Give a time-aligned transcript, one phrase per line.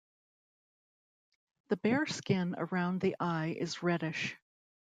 [1.67, 4.35] The bare skin around the eye is reddish.